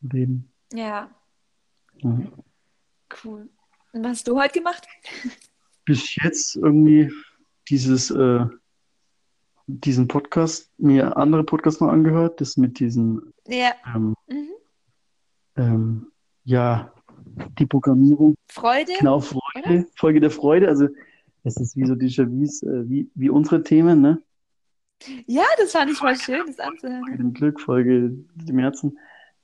Leben. 0.00 0.50
Ja, 0.72 1.10
Ja. 1.96 2.18
cool. 3.24 3.48
Und 3.92 4.02
was 4.04 4.10
hast 4.18 4.28
du 4.28 4.38
heute 4.40 4.58
gemacht? 4.58 4.86
bis 5.84 6.16
jetzt 6.16 6.56
irgendwie 6.56 7.10
dieses, 7.68 8.10
äh, 8.10 8.46
diesen 9.66 10.08
Podcast, 10.08 10.70
mir 10.78 11.16
andere 11.16 11.44
Podcasts 11.44 11.80
noch 11.80 11.88
angehört, 11.88 12.40
das 12.40 12.56
mit 12.56 12.78
diesen, 12.78 13.32
Ja, 13.46 13.72
ähm, 13.94 14.14
mhm. 14.28 14.48
ähm, 15.56 16.12
ja, 16.44 16.92
die 17.58 17.66
Programmierung, 17.66 18.36
Freude? 18.50 18.92
genau, 18.98 19.20
Freude, 19.20 19.86
Folge 19.96 20.20
der 20.20 20.30
Freude, 20.30 20.68
also 20.68 20.88
es 21.44 21.56
ist 21.56 21.76
wie 21.76 21.86
so 21.86 21.94
Déjà-vus, 21.94 22.62
äh, 22.62 22.88
wie, 22.88 23.10
wie 23.14 23.30
unsere 23.30 23.62
Themen, 23.62 24.00
ne? 24.00 24.22
Ja, 25.26 25.44
das 25.58 25.72
fand 25.72 25.90
ich 25.90 25.98
voll 25.98 26.16
schön, 26.16 26.42
das 26.46 26.58
anzuhören. 26.60 27.16
dem 27.16 27.32
Glück, 27.34 27.60
Folge 27.60 28.10
dem 28.34 28.58
Herzen. 28.58 28.98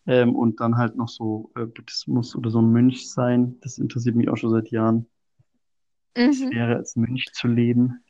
Ähm, 0.07 0.35
und 0.35 0.61
dann 0.61 0.77
halt 0.77 0.97
noch 0.97 1.09
so 1.09 1.51
äh, 1.57 1.67
Buddhismus 1.67 2.35
oder 2.35 2.51
so 2.51 2.61
ein 2.61 2.73
Mönch 2.73 3.11
sein, 3.13 3.59
das 3.61 3.79
interessiert 3.79 4.17
mich 4.17 4.29
auch 4.29 4.37
schon 4.37 4.51
seit 4.51 4.71
Jahren. 4.71 5.07
Es 6.15 6.41
Mhm. 6.41 6.51
wäre 6.51 6.77
als 6.77 6.97
Mönch 6.97 7.27
zu 7.33 7.49
leben, 7.49 8.03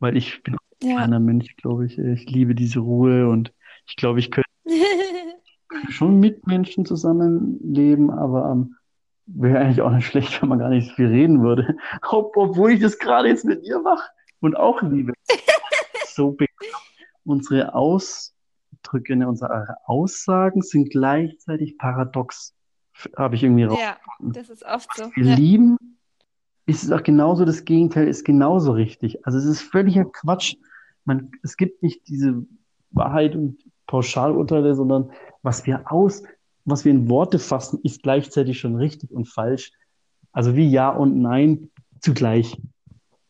weil 0.00 0.16
ich 0.16 0.42
bin 0.42 0.56
Ja. 0.82 0.96
kleiner 0.96 1.20
Mönch, 1.20 1.56
glaube 1.56 1.86
ich. 1.86 1.98
Ich 1.98 2.28
liebe 2.30 2.54
diese 2.54 2.80
Ruhe 2.80 3.28
und 3.28 3.52
ich 3.86 3.96
glaube, 3.96 4.18
ich 4.18 4.30
könnte 4.30 4.48
schon 5.88 6.18
mit 6.20 6.46
Menschen 6.46 6.84
zusammenleben, 6.84 8.10
aber 8.10 8.50
ähm, 8.50 8.76
wäre 9.26 9.60
eigentlich 9.60 9.80
auch 9.82 9.92
nicht 9.92 10.06
schlecht, 10.06 10.42
wenn 10.42 10.48
man 10.48 10.58
gar 10.58 10.68
nicht 10.68 10.88
so 10.88 10.94
viel 10.94 11.06
reden 11.08 11.42
würde. 11.42 11.76
Ob, 12.10 12.36
obwohl 12.36 12.72
ich 12.72 12.80
das 12.80 12.98
gerade 12.98 13.28
jetzt 13.28 13.44
mit 13.44 13.64
dir 13.64 13.78
mache 13.80 14.08
und 14.40 14.56
auch 14.56 14.82
liebe. 14.82 15.12
So 16.08 16.30
bekloppt. 16.32 16.95
Unsere 17.26 17.74
Ausdrücke, 17.74 19.16
ne, 19.16 19.28
unsere 19.28 19.76
Aussagen 19.84 20.62
sind 20.62 20.90
gleichzeitig 20.90 21.76
paradox, 21.76 22.54
habe 23.16 23.34
ich 23.34 23.42
irgendwie 23.42 23.64
raus. 23.64 23.78
Ja, 23.80 23.96
das 24.20 24.48
ist 24.48 24.64
oft 24.64 24.88
so. 24.96 25.10
Wir 25.14 25.30
Ja. 25.30 25.36
lieben, 25.36 25.76
ist 26.66 26.84
es 26.84 26.90
auch 26.92 27.02
genauso, 27.02 27.44
das 27.44 27.64
Gegenteil 27.64 28.08
ist 28.08 28.24
genauso 28.24 28.72
richtig. 28.72 29.24
Also 29.26 29.38
es 29.38 29.44
ist 29.44 29.62
völliger 29.62 30.04
Quatsch. 30.04 30.56
Man, 31.04 31.30
es 31.42 31.56
gibt 31.56 31.82
nicht 31.82 32.08
diese 32.08 32.44
Wahrheit 32.90 33.36
und 33.36 33.62
Pauschalurteile, 33.86 34.74
sondern 34.74 35.12
was 35.42 35.66
wir 35.66 35.90
aus, 35.92 36.22
was 36.64 36.84
wir 36.84 36.90
in 36.90 37.08
Worte 37.08 37.38
fassen, 37.38 37.78
ist 37.84 38.02
gleichzeitig 38.02 38.58
schon 38.58 38.76
richtig 38.76 39.12
und 39.12 39.26
falsch. 39.28 39.72
Also 40.32 40.56
wie 40.56 40.68
Ja 40.68 40.90
und 40.90 41.20
Nein 41.20 41.70
zugleich. 42.00 42.60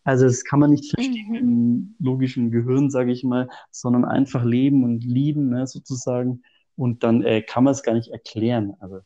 Also 0.07 0.27
das 0.27 0.45
kann 0.45 0.61
man 0.61 0.71
nicht 0.71 0.89
verstehen 0.95 1.29
Mhm. 1.31 1.35
im 1.37 1.97
logischen 1.99 2.51
Gehirn, 2.53 2.91
sage 2.91 3.11
ich 3.11 3.25
mal, 3.25 3.49
sondern 3.73 4.05
einfach 4.05 4.45
leben 4.45 4.85
und 4.85 5.05
lieben, 5.05 5.49
ne, 5.51 5.67
sozusagen. 5.67 6.43
Und 6.77 7.03
dann 7.03 7.23
äh, 7.25 7.43
kann 7.43 7.65
man 7.65 7.73
es 7.73 7.83
gar 7.83 7.95
nicht 7.95 8.13
erklären. 8.13 8.75
Also 8.79 9.01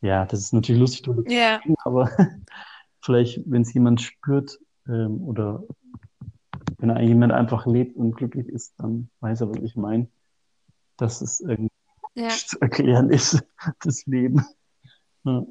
ja, 0.00 0.26
das 0.26 0.40
ist 0.40 0.52
natürlich 0.52 0.80
lustig, 0.80 1.30
Ja, 1.30 1.56
reden, 1.56 1.76
aber 1.84 2.10
vielleicht, 3.00 3.42
wenn 3.46 3.62
es 3.62 3.72
jemand 3.72 4.00
spürt 4.00 4.58
ähm, 4.88 5.22
oder 5.22 5.62
wenn 6.78 6.96
jemand 7.06 7.32
einfach 7.32 7.64
lebt 7.66 7.96
und 7.96 8.16
glücklich 8.16 8.48
ist, 8.48 8.74
dann 8.78 9.08
weiß 9.20 9.42
er, 9.42 9.50
was 9.50 9.62
ich 9.62 9.76
meine, 9.76 10.08
dass 10.96 11.20
es 11.20 11.40
irgendwie 11.40 11.70
ja. 12.16 12.28
zu 12.28 12.60
erklären 12.60 13.10
ist, 13.10 13.42
das 13.80 14.04
Leben. 14.06 14.44
Ja, 15.24 15.46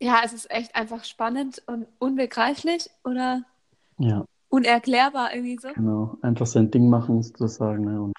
Ja, 0.00 0.20
es 0.24 0.32
ist 0.32 0.50
echt 0.50 0.74
einfach 0.74 1.04
spannend 1.04 1.62
und 1.66 1.86
unbegreiflich 1.98 2.90
oder 3.04 3.44
ja, 4.00 4.24
unerklärbar 4.48 5.32
irgendwie 5.34 5.58
so. 5.58 5.72
genau. 5.72 6.18
Einfach 6.22 6.46
sein 6.46 6.70
Ding 6.70 6.88
machen, 6.90 7.22
sozusagen. 7.22 7.84
Ne? 7.84 8.02
Und 8.02 8.12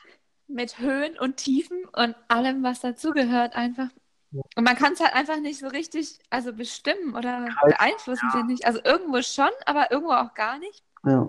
Mit 0.47 0.79
Höhen 0.79 1.17
und 1.19 1.38
Tiefen 1.38 1.83
und 1.95 2.15
allem, 2.29 2.63
was 2.63 2.79
dazugehört 2.81 3.55
einfach. 3.55 3.89
Und 4.55 4.63
man 4.63 4.75
kann 4.77 4.93
es 4.93 5.01
halt 5.01 5.13
einfach 5.13 5.39
nicht 5.41 5.59
so 5.59 5.67
richtig, 5.67 6.19
also 6.29 6.53
bestimmen 6.53 7.15
oder 7.15 7.50
beeinflussen, 7.65 8.29
finde 8.31 8.53
ich. 8.53 8.65
Also 8.65 8.79
irgendwo 8.83 9.21
schon, 9.21 9.50
aber 9.65 9.91
irgendwo 9.91 10.13
auch 10.13 10.33
gar 10.33 10.57
nicht. 10.59 10.83
ja, 11.05 11.27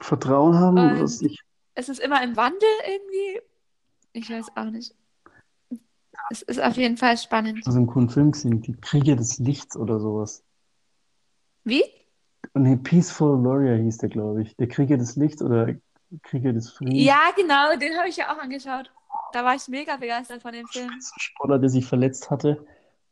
Vertrauen 0.00 0.54
haben, 0.58 0.78
Und- 0.78 1.02
was 1.02 1.20
ich, 1.20 1.38
Es 1.74 1.88
ist 1.90 2.00
immer 2.00 2.22
im 2.22 2.36
Wandel 2.36 2.68
irgendwie. 2.86 3.42
Ich 4.14 4.30
weiß 4.30 4.46
auch 4.56 4.70
nicht. 4.70 4.94
Es 6.30 6.42
ist 6.42 6.60
auf 6.60 6.76
jeden 6.76 6.96
Fall 6.96 7.16
spannend. 7.18 7.64
so 7.64 7.70
einen 7.72 7.86
coolen 7.86 8.08
Film 8.08 8.32
gesehen, 8.32 8.60
die 8.62 8.74
Kriege 8.80 9.14
des 9.16 9.38
Lichts 9.38 9.76
oder 9.76 10.00
sowas. 10.00 10.42
Wie? 11.64 11.82
Nee, 12.62 12.76
Peaceful 12.76 13.42
Warrior 13.42 13.76
hieß 13.78 13.98
der, 13.98 14.08
glaube 14.10 14.42
ich. 14.42 14.54
Der 14.56 14.68
Krieger 14.68 14.96
des 14.98 15.16
Lichts 15.16 15.42
oder 15.42 15.74
Krieger 16.22 16.52
des 16.52 16.70
Friedens. 16.70 17.02
Ja, 17.02 17.20
genau, 17.36 17.76
den 17.78 17.96
habe 17.96 18.08
ich 18.08 18.16
ja 18.16 18.32
auch 18.32 18.38
angeschaut. 18.38 18.90
Da 19.32 19.44
war 19.44 19.54
ich 19.54 19.66
mega 19.68 19.96
begeistert 19.96 20.42
von 20.42 20.52
dem 20.52 20.66
Film. 20.66 20.90
Sportler, 21.16 21.58
der 21.58 21.70
sich 21.70 21.86
verletzt 21.86 22.30
hatte 22.30 22.64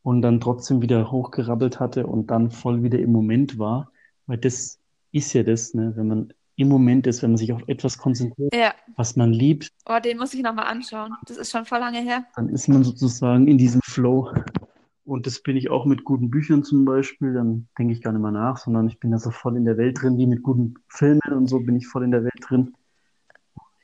und 0.02 0.22
dann 0.22 0.40
trotzdem 0.40 0.82
wieder 0.82 1.10
hochgerabbelt 1.10 1.80
hatte 1.80 2.06
und 2.06 2.28
dann 2.28 2.50
voll 2.50 2.82
wieder 2.82 2.98
im 2.98 3.12
Moment 3.12 3.58
war. 3.58 3.90
Weil 4.26 4.38
das 4.38 4.78
ist 5.12 5.32
ja 5.32 5.42
das, 5.42 5.74
ne? 5.74 5.92
Wenn 5.96 6.08
man 6.08 6.32
im 6.56 6.68
Moment 6.68 7.06
ist, 7.06 7.22
wenn 7.22 7.30
man 7.30 7.36
sich 7.38 7.52
auf 7.52 7.62
etwas 7.68 7.98
konzentriert, 7.98 8.52
Ja, 8.52 8.74
was 8.96 9.14
man 9.16 9.32
liebt, 9.32 9.70
oh, 9.88 9.98
den 10.02 10.18
muss 10.18 10.34
ich 10.34 10.42
nochmal 10.42 10.66
anschauen. 10.66 11.14
Das 11.26 11.36
ist 11.36 11.52
schon 11.52 11.64
voll 11.64 11.78
lange 11.78 12.00
her. 12.00 12.24
dann 12.34 12.48
ist 12.48 12.68
man 12.68 12.82
sozusagen 12.82 13.46
in 13.46 13.58
diesem 13.58 13.80
Flow 13.84 14.32
Und 15.08 15.26
das 15.26 15.40
bin 15.40 15.56
ich 15.56 15.70
auch 15.70 15.86
mit 15.86 16.04
guten 16.04 16.28
Büchern 16.28 16.64
zum 16.64 16.84
Beispiel. 16.84 17.32
Dann 17.32 17.66
denke 17.78 17.94
ich 17.94 18.02
gar 18.02 18.12
nicht 18.12 18.20
mehr 18.20 18.30
nach, 18.30 18.58
sondern 18.58 18.88
ich 18.88 19.00
bin 19.00 19.10
da 19.10 19.18
so 19.18 19.30
voll 19.30 19.56
in 19.56 19.64
der 19.64 19.78
Welt 19.78 20.02
drin, 20.02 20.18
wie 20.18 20.26
mit 20.26 20.42
guten 20.42 20.74
Filmen 20.88 21.22
und 21.30 21.46
so 21.46 21.60
bin 21.60 21.76
ich 21.76 21.86
voll 21.86 22.04
in 22.04 22.10
der 22.10 22.24
Welt 22.24 22.40
drin. 22.42 22.76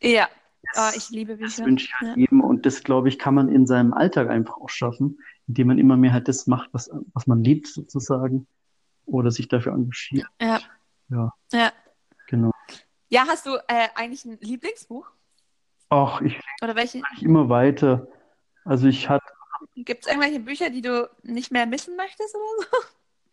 Ja, 0.03 0.29
oh, 0.77 0.91
ich 0.95 1.09
liebe 1.09 1.37
Bücher. 1.37 1.57
Das 1.57 1.65
wünsche 1.65 1.87
ich 1.87 1.95
halt 1.95 2.17
ja. 2.17 2.21
jedem. 2.21 2.43
Und 2.43 2.67
das, 2.67 2.85
glaube 2.85 3.09
ich, 3.09 3.19
kann 3.19 3.35
man 3.35 3.49
in 3.49 3.67
seinem 3.67 3.95
Alltag 3.95 4.29
einfach 4.29 4.59
auch 4.59 4.69
schaffen, 4.69 5.19
indem 5.49 5.69
man 5.69 5.79
immer 5.79 5.97
mehr 5.97 6.13
halt 6.13 6.29
das 6.29 6.47
macht, 6.47 6.69
was, 6.73 6.91
was 7.15 7.27
man 7.27 7.43
liebt, 7.43 7.69
sozusagen. 7.69 8.47
Oder 9.07 9.31
sich 9.31 9.49
dafür 9.49 9.73
engagiert. 9.73 10.27
Ja. 10.39 10.61
Ja. 11.09 11.33
Ja. 11.53 11.73
Genau. 12.27 12.51
Ja, 13.09 13.25
hast 13.27 13.47
du 13.47 13.57
äh, 13.69 13.89
eigentlich 13.95 14.27
ein 14.27 14.37
Lieblingsbuch? 14.43 15.07
Ach, 15.89 16.21
ich 16.21 16.39
Oder 16.63 16.77
welche? 16.77 17.01
immer 17.23 17.49
weiter. 17.49 18.09
Also 18.67 18.89
ich 18.89 19.09
hatte. 19.09 19.25
Gibt 19.75 20.05
es 20.05 20.11
irgendwelche 20.13 20.41
Bücher, 20.41 20.71
die 20.71 20.83
du 20.83 21.09
nicht 21.23 21.51
mehr 21.53 21.67
missen 21.67 21.97
möchtest 21.97 22.35
oder 22.35 22.67
so? 22.71 22.87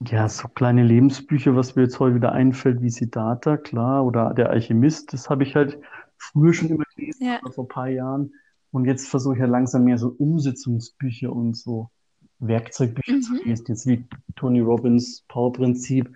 Ja, 0.08 0.28
so 0.28 0.48
kleine 0.48 0.84
Lebensbücher, 0.84 1.56
was 1.56 1.76
mir 1.76 1.84
jetzt 1.84 2.00
heute 2.00 2.16
wieder 2.16 2.32
einfällt, 2.32 2.82
wie 2.82 2.90
Siddhartha, 2.90 3.58
klar, 3.58 4.04
oder 4.06 4.34
Der 4.34 4.50
Alchemist, 4.50 5.14
das 5.14 5.30
habe 5.30 5.44
ich 5.44 5.56
halt 5.56 5.80
früher 6.18 6.54
schon 6.54 6.70
immer 6.70 6.84
gelesen, 6.96 7.26
Ja. 7.28 7.40
vor 7.54 7.66
ein 7.66 7.68
paar 7.68 7.88
Jahren. 7.90 8.34
Und 8.72 8.86
jetzt 8.86 9.08
versuche 9.08 9.36
ich 9.36 9.40
ja 9.42 9.46
langsam 9.46 9.84
mehr 9.84 9.98
so 10.00 10.16
Umsetzungsbücher 10.18 11.32
und 11.32 11.56
so 11.56 11.92
Werkzeugbücher 12.40 13.20
zu 13.22 13.34
Mhm. 13.34 13.42
lesen, 13.44 13.66
jetzt 13.68 13.86
wie 13.86 14.08
Tony 14.36 14.60
Robbins 14.62 15.24
Power-Prinzip 15.28 16.10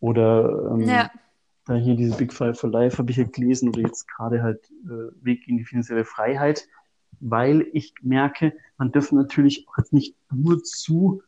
oder 0.00 0.72
ähm, 0.72 0.80
Ja. 0.80 1.10
da 1.66 1.74
hier 1.74 1.94
diese 1.94 2.16
Big 2.16 2.32
Five 2.32 2.58
for 2.58 2.70
Life 2.70 2.98
habe 2.98 3.10
ich 3.12 3.16
ja 3.18 3.24
gelesen 3.24 3.68
oder 3.68 3.80
jetzt 3.82 4.08
gerade 4.08 4.42
halt 4.42 4.68
äh, 4.86 5.24
Weg 5.24 5.46
in 5.46 5.58
die 5.58 5.64
finanzielle 5.64 6.04
Freiheit, 6.04 6.66
weil 7.20 7.66
ich 7.72 7.94
merke, 8.02 8.52
man 8.78 8.92
darf 8.92 9.12
natürlich 9.12 9.66
auch 9.68 9.78
jetzt 9.78 9.92
nicht 9.92 10.16
nur 10.32 10.62
zu 10.62 11.22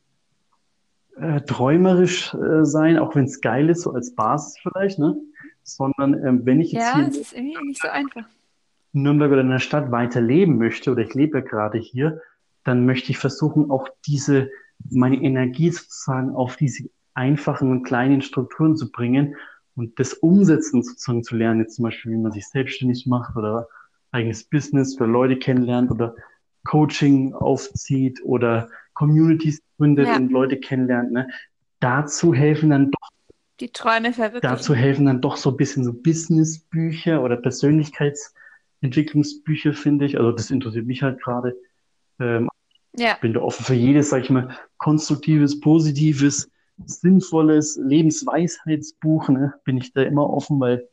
äh, 1.17 1.43
träumerisch 1.43 2.35
äh, 2.35 2.65
sein, 2.65 2.99
auch 2.99 3.15
wenn 3.15 3.25
es 3.25 3.41
geil 3.41 3.69
ist, 3.69 3.83
so 3.83 3.93
als 3.93 4.15
Basis 4.15 4.59
vielleicht, 4.63 4.99
ne? 4.99 5.17
Sondern 5.63 6.15
ähm, 6.25 6.47
wenn 6.47 6.61
ich 6.61 6.73
jetzt 6.73 6.83
Ja, 6.83 6.97
hier 6.97 7.09
es 7.09 7.17
ist 7.19 7.33
irgendwie 7.35 7.67
nicht 7.67 7.83
so 7.83 7.89
einfach. 7.89 8.25
in 8.93 9.03
Nürnberg 9.03 9.31
oder 9.31 9.43
in 9.43 9.51
der 9.51 9.59
Stadt 9.59 9.91
weiter 9.93 10.21
leben 10.21 10.59
möchte, 10.59 10.91
oder 10.91 11.03
ich 11.03 11.15
lebe 11.15 11.39
ja 11.39 11.45
gerade 11.45 11.79
hier, 11.79 12.21
dann 12.65 12.87
möchte 12.87 13.11
ich 13.11 13.19
versuchen, 13.19 13.71
auch 13.71 13.89
diese, 14.07 14.51
meine 14.91 15.17
Energie 15.17 15.71
sozusagen 15.71 16.31
auf 16.31 16.57
diese 16.57 16.89
einfachen 17.15 17.71
und 17.71 17.85
kleinen 17.85 18.23
Strukturen 18.23 18.77
zu 18.77 18.91
bringen 18.91 19.37
und 19.75 19.99
das 19.99 20.15
Umsetzen 20.15 20.83
sozusagen 20.83 21.23
zu 21.23 21.37
lernen, 21.37 21.61
jetzt 21.61 21.77
zum 21.77 21.85
Beispiel, 21.85 22.13
wie 22.13 22.17
man 22.19 22.33
sich 22.33 22.49
selbstständig 22.49 23.07
macht 23.07 23.37
oder 23.37 23.69
eigenes 24.12 24.45
Business 24.45 24.97
oder 24.97 25.07
Leute 25.09 25.37
kennenlernt 25.38 25.90
oder 25.90 26.14
Coaching 26.64 27.35
aufzieht 27.35 28.21
oder 28.25 28.69
Communities 28.95 29.61
gründet 29.78 30.07
Ja. 30.09 30.16
und 30.16 30.31
Leute 30.31 30.59
kennenlernt, 30.61 31.11
ne? 31.12 31.28
Dazu 31.81 32.33
helfen 32.33 32.71
dann 32.71 32.90
doch 32.92 33.09
Die 33.59 33.71
Träume 33.73 34.12
verwirklichen. 34.12 34.57
Dazu 34.57 34.75
helfen 34.75 35.07
dann 35.07 35.21
doch 35.21 35.37
so 35.37 35.50
ein 35.50 35.57
bisschen 35.57 35.83
so 35.85 35.92
Business-Bücher 35.92 37.23
oder 37.23 37.37
Persönlichkeitsentwicklungsbücher, 37.37 39.75
finde 39.75 40.07
ich. 40.07 40.19
Also 40.19 40.33
das 40.33 40.50
interessiert 40.50 40.87
mich 40.87 41.02
halt 41.02 41.21
gerade. 41.23 41.54
Ähm, 42.21 42.49
Ja. 42.97 43.16
bin 43.21 43.33
da 43.33 43.40
offen 43.40 43.64
für 43.64 43.75
jedes, 43.75 44.11
sag 44.11 44.23
ich 44.23 44.31
mal, 44.31 44.57
konstruktives, 44.76 45.59
positives, 45.61 46.50
sinnvolles 46.85 47.78
Lebensweisheitsbuch, 47.83 49.28
ne? 49.31 49.54
Bin 49.64 49.78
ich 49.78 49.92
da 49.92 50.02
immer 50.02 50.28
offen, 50.28 50.61
weil 50.61 50.88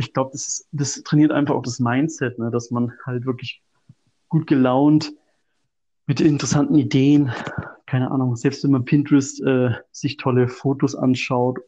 ich 0.00 0.12
glaube, 0.12 0.30
das 0.32 0.46
ist, 0.48 0.68
das 0.72 1.02
trainiert 1.02 1.30
einfach 1.32 1.54
auch 1.54 1.62
das 1.62 1.78
Mindset, 1.78 2.38
ne? 2.38 2.50
Dass 2.50 2.70
man 2.70 2.92
halt 3.06 3.24
wirklich 3.26 3.62
gut 4.28 4.46
gelaunt 4.46 5.12
mit 6.06 6.20
interessanten 6.20 6.74
Ideen, 6.74 7.30
keine 7.86 8.10
Ahnung, 8.10 8.34
selbst 8.36 8.64
wenn 8.64 8.72
man 8.72 8.84
Pinterest 8.84 9.40
äh, 9.42 9.70
sich 9.92 10.16
tolle 10.16 10.48
Fotos 10.48 10.94
anschaut, 10.94 11.58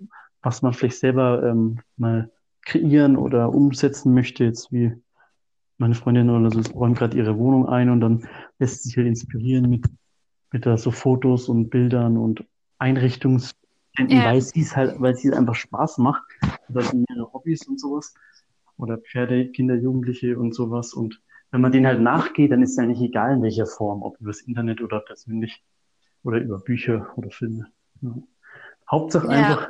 was 0.42 0.62
man 0.62 0.72
vielleicht 0.72 0.98
selber 0.98 1.42
ähm, 1.44 1.80
mal 1.96 2.30
kreieren 2.62 3.16
oder 3.16 3.52
umsetzen 3.54 4.14
möchte, 4.14 4.44
jetzt 4.44 4.72
wie 4.72 4.92
meine 5.78 5.94
Freundin 5.94 6.30
oder 6.30 6.50
so 6.50 6.60
räumt 6.72 6.98
gerade 6.98 7.16
ihre 7.16 7.36
Wohnung 7.38 7.68
ein 7.68 7.90
und 7.90 8.00
dann 8.00 8.26
lässt 8.58 8.82
sie 8.82 8.88
sich 8.90 8.96
halt 8.96 9.08
inspirieren 9.08 9.68
mit, 9.68 9.84
mit 10.52 10.64
da 10.64 10.76
so 10.76 10.90
Fotos 10.92 11.48
und 11.48 11.70
Bildern 11.70 12.16
und 12.16 12.44
Einrichtungsständen, 12.78 14.16
Ja. 14.16 14.24
weil 14.24 14.40
sie 14.40 14.60
es 14.60 14.76
halt, 14.76 15.00
weil 15.00 15.14
sie 15.16 15.28
es 15.28 15.34
einfach 15.34 15.56
Spaß 15.56 15.98
macht. 15.98 16.22
Oder 16.68 16.84
mehrere 16.94 17.32
Hobbys 17.32 17.66
und 17.68 17.80
sowas. 17.80 18.14
Oder 18.76 18.98
Pferde, 18.98 19.48
Kinder, 19.50 19.74
Jugendliche 19.74 20.38
und 20.38 20.54
sowas. 20.54 20.92
Und 20.94 21.20
wenn 21.50 21.60
man 21.60 21.72
denen 21.72 21.86
halt 21.86 22.00
nachgeht, 22.00 22.50
dann 22.52 22.62
ist 22.62 22.70
es 22.70 22.76
ja 22.76 22.84
nicht 22.84 23.02
egal 23.02 23.34
in 23.34 23.42
welcher 23.42 23.66
Form, 23.66 24.02
ob 24.02 24.18
übers 24.20 24.40
Internet 24.40 24.80
oder 24.80 25.00
persönlich 25.00 25.62
oder 26.22 26.38
über 26.38 26.58
Bücher 26.58 27.12
oder 27.16 27.30
Filme. 27.30 27.66
Ja. 28.00 28.14
Hauptsache 28.90 29.26
Ja. 29.26 29.32
einfach 29.32 29.68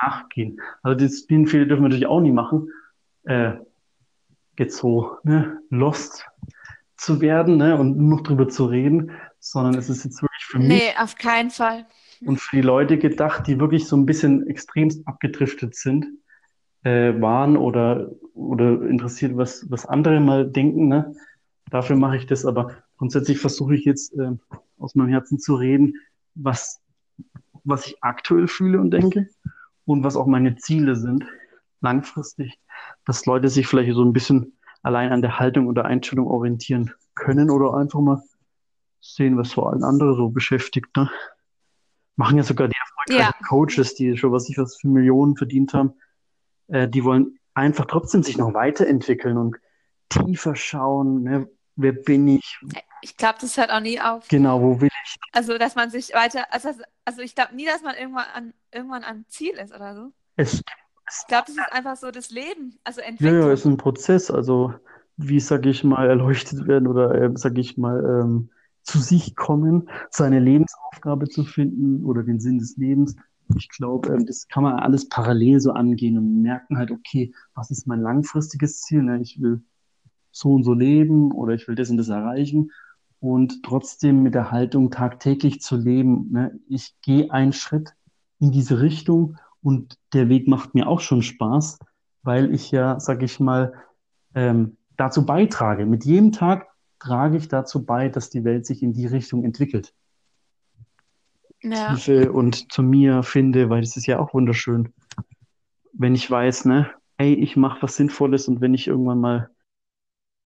nachgehen. 0.00 0.60
Also 0.82 1.04
das 1.04 1.18
Spinnenfehler 1.18 1.66
dürfen 1.66 1.82
wir 1.82 1.88
natürlich 1.88 2.06
auch 2.06 2.20
nie 2.20 2.32
machen. 2.32 2.70
Äh, 3.24 3.54
jetzt 4.58 4.76
so 4.76 5.18
ne, 5.24 5.60
lost 5.70 6.24
zu 6.96 7.20
werden 7.20 7.56
ne, 7.58 7.78
und 7.78 7.96
nur 7.96 8.16
noch 8.18 8.22
drüber 8.22 8.48
zu 8.48 8.66
reden, 8.66 9.12
sondern 9.38 9.74
es 9.74 9.88
ist 9.88 10.04
jetzt 10.04 10.22
wirklich 10.22 10.44
für 10.44 10.58
mich 10.58 10.68
Nee, 10.68 10.92
auf 10.98 11.16
keinen 11.16 11.50
Fall. 11.50 11.86
Und 12.24 12.40
für 12.40 12.56
die 12.56 12.62
Leute 12.62 12.98
gedacht, 12.98 13.46
die 13.46 13.60
wirklich 13.60 13.86
so 13.86 13.96
ein 13.96 14.06
bisschen 14.06 14.46
extremst 14.46 15.06
abgedriftet 15.06 15.74
sind, 15.74 16.06
äh, 16.82 17.20
waren 17.20 17.56
oder, 17.56 18.10
oder 18.34 18.82
interessiert, 18.82 19.36
was, 19.36 19.70
was 19.70 19.86
andere 19.86 20.20
mal 20.20 20.48
denken. 20.48 20.88
Ne? 20.88 21.14
Dafür 21.70 21.96
mache 21.96 22.16
ich 22.16 22.26
das, 22.26 22.46
aber 22.46 22.72
grundsätzlich 22.96 23.38
versuche 23.38 23.74
ich 23.74 23.84
jetzt 23.84 24.16
äh, 24.18 24.32
aus 24.78 24.94
meinem 24.94 25.08
Herzen 25.08 25.38
zu 25.38 25.54
reden, 25.54 25.94
was, 26.34 26.80
was 27.64 27.86
ich 27.86 27.96
aktuell 28.02 28.48
fühle 28.48 28.80
und 28.80 28.90
denke 28.90 29.28
und 29.84 30.04
was 30.04 30.16
auch 30.16 30.26
meine 30.26 30.56
Ziele 30.56 30.96
sind, 30.96 31.24
langfristig, 31.80 32.58
dass 33.04 33.26
Leute 33.26 33.48
sich 33.48 33.66
vielleicht 33.66 33.94
so 33.94 34.04
ein 34.04 34.12
bisschen 34.12 34.58
allein 34.82 35.12
an 35.12 35.22
der 35.22 35.38
Haltung 35.38 35.66
oder 35.66 35.84
Einstellung 35.84 36.26
orientieren 36.28 36.92
können 37.14 37.50
oder 37.50 37.74
einfach 37.74 38.00
mal 38.00 38.22
sehen, 39.00 39.36
was 39.36 39.52
vor 39.52 39.70
allem 39.70 39.82
andere 39.82 40.14
so 40.14 40.28
beschäftigt. 40.30 40.96
Ne? 40.96 41.10
Machen 42.18 42.36
ja 42.36 42.42
sogar 42.42 42.66
die 42.66 42.74
erfolgreichen 42.76 43.44
Coaches, 43.44 43.94
die 43.94 44.16
schon 44.16 44.32
was 44.32 44.48
ich 44.48 44.58
was 44.58 44.76
für 44.76 44.88
Millionen 44.88 45.36
verdient 45.36 45.72
haben, 45.72 45.92
äh, 46.66 46.88
die 46.88 47.04
wollen 47.04 47.38
einfach 47.54 47.84
trotzdem 47.86 48.24
sich 48.24 48.36
noch 48.36 48.54
weiterentwickeln 48.54 49.36
und 49.36 49.56
tiefer 50.08 50.56
schauen, 50.56 51.22
ne? 51.22 51.48
Wer 51.76 51.92
bin 51.92 52.26
ich? 52.26 52.58
Ich 53.02 53.16
glaube, 53.16 53.36
das 53.40 53.56
hört 53.56 53.70
auch 53.70 53.78
nie 53.78 54.00
auf. 54.00 54.26
Genau, 54.26 54.60
wo 54.60 54.80
will 54.80 54.88
ich? 55.04 55.16
Also, 55.30 55.58
dass 55.58 55.76
man 55.76 55.90
sich 55.90 56.12
weiter, 56.12 56.52
also, 56.52 56.70
also 57.04 57.22
ich 57.22 57.36
glaube 57.36 57.54
nie, 57.54 57.66
dass 57.66 57.82
man 57.82 57.94
irgendwann 57.94 58.26
an, 58.34 58.54
irgendwann 58.72 59.04
am 59.04 59.24
Ziel 59.28 59.52
ist 59.52 59.72
oder 59.72 59.94
so. 59.94 60.12
Es, 60.34 60.54
Ich 60.54 61.26
glaube, 61.28 61.44
das 61.46 61.56
ist 61.56 61.72
einfach 61.72 61.96
so 61.96 62.10
das 62.10 62.30
Leben, 62.30 62.76
also 62.82 63.00
ja, 63.00 63.06
Entwicklung. 63.06 63.42
ja, 63.42 63.52
es 63.52 63.60
ist 63.60 63.66
ein 63.66 63.76
Prozess, 63.76 64.28
also 64.28 64.74
wie, 65.16 65.38
sag 65.38 65.66
ich 65.66 65.84
mal, 65.84 66.08
erleuchtet 66.08 66.66
werden 66.66 66.88
oder, 66.88 67.14
äh, 67.14 67.30
sag 67.34 67.56
ich 67.58 67.78
mal, 67.78 68.04
ähm, 68.04 68.50
zu 68.88 68.98
sich 68.98 69.36
kommen, 69.36 69.88
seine 70.10 70.40
Lebensaufgabe 70.40 71.28
zu 71.28 71.44
finden 71.44 72.04
oder 72.04 72.22
den 72.22 72.40
Sinn 72.40 72.58
des 72.58 72.76
Lebens. 72.78 73.16
Ich 73.54 73.68
glaube, 73.68 74.08
ähm, 74.08 74.26
das 74.26 74.48
kann 74.48 74.62
man 74.62 74.78
alles 74.78 75.08
parallel 75.08 75.60
so 75.60 75.72
angehen 75.72 76.16
und 76.16 76.42
merken 76.42 76.78
halt, 76.78 76.90
okay, 76.90 77.32
was 77.54 77.70
ist 77.70 77.86
mein 77.86 78.00
langfristiges 78.00 78.80
Ziel? 78.80 79.02
Ne? 79.02 79.20
Ich 79.20 79.40
will 79.40 79.62
so 80.32 80.54
und 80.54 80.64
so 80.64 80.72
leben 80.72 81.32
oder 81.32 81.54
ich 81.54 81.68
will 81.68 81.74
das 81.74 81.90
und 81.90 81.98
das 81.98 82.08
erreichen 82.08 82.70
und 83.20 83.62
trotzdem 83.62 84.22
mit 84.22 84.34
der 84.34 84.50
Haltung 84.50 84.90
tagtäglich 84.90 85.60
zu 85.60 85.76
leben. 85.76 86.30
Ne? 86.30 86.58
Ich 86.68 86.94
gehe 87.02 87.30
einen 87.30 87.52
Schritt 87.52 87.94
in 88.40 88.52
diese 88.52 88.80
Richtung 88.80 89.36
und 89.62 89.98
der 90.14 90.28
Weg 90.28 90.48
macht 90.48 90.74
mir 90.74 90.88
auch 90.88 91.00
schon 91.00 91.22
Spaß, 91.22 91.78
weil 92.22 92.54
ich 92.54 92.70
ja, 92.70 93.00
sag 93.00 93.22
ich 93.22 93.38
mal, 93.38 93.74
ähm, 94.34 94.76
dazu 94.96 95.26
beitrage. 95.26 95.84
Mit 95.84 96.04
jedem 96.04 96.32
Tag 96.32 96.67
trage 96.98 97.36
ich 97.36 97.48
dazu 97.48 97.84
bei, 97.84 98.08
dass 98.08 98.30
die 98.30 98.44
Welt 98.44 98.66
sich 98.66 98.82
in 98.82 98.92
die 98.92 99.06
Richtung 99.06 99.44
entwickelt. 99.44 99.94
Ja. 101.62 101.94
Tiefe 101.94 102.32
und 102.32 102.72
zu 102.72 102.82
mir 102.82 103.22
finde, 103.22 103.68
weil 103.68 103.80
das 103.80 103.96
ist 103.96 104.06
ja 104.06 104.18
auch 104.18 104.32
wunderschön, 104.34 104.92
wenn 105.92 106.14
ich 106.14 106.30
weiß, 106.30 106.66
ne, 106.66 106.90
hey, 107.18 107.34
ich 107.34 107.56
mache 107.56 107.82
was 107.82 107.96
Sinnvolles 107.96 108.46
und 108.48 108.60
wenn 108.60 108.74
ich 108.74 108.86
irgendwann 108.86 109.20
mal 109.20 109.50